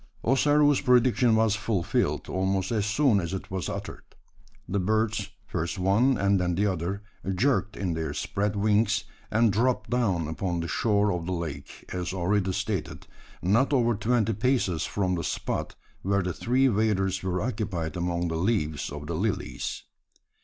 Ossaroo's 0.23 0.81
prediction 0.81 1.35
was 1.35 1.55
fulfilled, 1.55 2.27
almost 2.27 2.71
as 2.71 2.87
soon 2.87 3.19
as 3.19 3.35
it 3.35 3.51
was 3.51 3.69
uttered. 3.69 4.01
The 4.67 4.79
birds, 4.79 5.29
first 5.45 5.77
one 5.77 6.17
and 6.17 6.39
then 6.39 6.55
the 6.55 6.65
other, 6.65 7.03
jerked 7.35 7.77
in 7.77 7.93
their 7.93 8.11
spread 8.15 8.55
wings; 8.55 9.03
and 9.29 9.53
dropped 9.53 9.91
down 9.91 10.27
upon 10.27 10.59
the 10.61 10.67
shore 10.67 11.11
of 11.11 11.27
the 11.27 11.31
lake 11.33 11.85
as 11.93 12.13
already 12.13 12.51
stated, 12.51 13.05
not 13.43 13.73
over 13.73 13.93
twenty 13.93 14.33
paces 14.33 14.85
from 14.87 15.13
the 15.13 15.23
spot 15.23 15.75
where 16.01 16.23
the 16.23 16.33
three 16.33 16.67
waders 16.67 17.21
were 17.21 17.39
occupied 17.39 17.95
among 17.95 18.27
the 18.27 18.37
leaves 18.37 18.89
of 18.91 19.05
the 19.05 19.13
lilies. 19.15 19.83